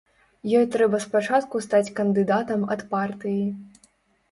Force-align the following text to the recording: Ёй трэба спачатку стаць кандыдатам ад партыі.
Ёй 0.59 0.63
трэба 0.75 0.99
спачатку 1.03 1.61
стаць 1.67 1.93
кандыдатам 2.01 2.67
ад 2.79 2.85
партыі. 2.97 3.47